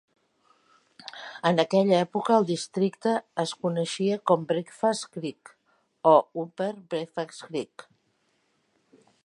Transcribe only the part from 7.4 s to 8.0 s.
Creek.